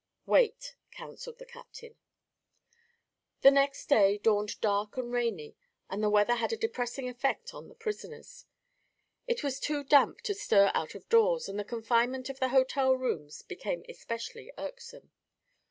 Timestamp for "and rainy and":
4.97-6.01